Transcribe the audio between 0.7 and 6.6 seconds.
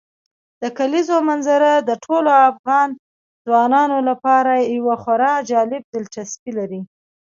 کلیزو منظره د ټولو افغان ځوانانو لپاره یوه خورا جالب دلچسپي